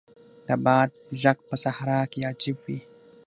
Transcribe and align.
د 0.47 0.49
باد 0.65 0.89
ږغ 1.21 1.37
په 1.49 1.55
صحرا 1.63 2.01
کې 2.11 2.19
عجیب 2.29 2.57
وي. 2.65 2.79